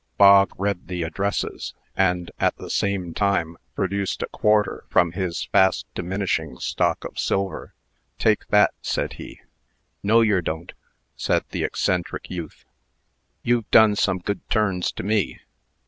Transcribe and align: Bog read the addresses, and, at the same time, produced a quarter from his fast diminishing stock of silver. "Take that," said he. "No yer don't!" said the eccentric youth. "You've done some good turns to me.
Bog 0.17 0.53
read 0.57 0.87
the 0.87 1.03
addresses, 1.03 1.75
and, 1.95 2.31
at 2.39 2.55
the 2.57 2.71
same 2.71 3.13
time, 3.13 3.55
produced 3.75 4.23
a 4.23 4.27
quarter 4.29 4.83
from 4.89 5.11
his 5.11 5.43
fast 5.51 5.85
diminishing 5.93 6.57
stock 6.57 7.05
of 7.05 7.19
silver. 7.19 7.75
"Take 8.17 8.47
that," 8.47 8.73
said 8.81 9.13
he. 9.13 9.41
"No 10.01 10.21
yer 10.21 10.41
don't!" 10.41 10.73
said 11.15 11.43
the 11.51 11.63
eccentric 11.63 12.31
youth. 12.31 12.65
"You've 13.43 13.69
done 13.69 13.95
some 13.95 14.17
good 14.17 14.41
turns 14.49 14.91
to 14.93 15.03
me. 15.03 15.39